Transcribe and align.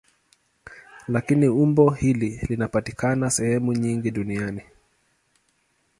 Lakini 1.07 1.47
umbo 1.47 1.89
hili 1.89 2.39
linapatikana 2.49 3.29
sehemu 3.29 3.73
nyingi 3.73 4.11
duniani. 4.11 4.61